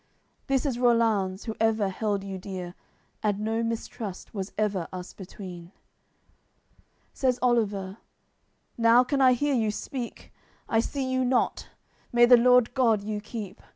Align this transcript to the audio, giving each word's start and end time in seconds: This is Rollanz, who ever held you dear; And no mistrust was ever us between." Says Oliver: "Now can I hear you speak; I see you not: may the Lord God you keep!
This 0.47 0.65
is 0.65 0.79
Rollanz, 0.79 1.43
who 1.43 1.55
ever 1.59 1.89
held 1.89 2.23
you 2.23 2.39
dear; 2.39 2.73
And 3.21 3.41
no 3.41 3.61
mistrust 3.61 4.33
was 4.33 4.51
ever 4.57 4.87
us 4.91 5.13
between." 5.13 5.73
Says 7.13 7.37
Oliver: 7.39 7.99
"Now 8.79 9.03
can 9.03 9.21
I 9.21 9.33
hear 9.33 9.53
you 9.53 9.69
speak; 9.69 10.33
I 10.67 10.79
see 10.79 11.07
you 11.07 11.23
not: 11.23 11.67
may 12.11 12.25
the 12.25 12.35
Lord 12.35 12.73
God 12.73 13.03
you 13.03 13.21
keep! 13.21 13.61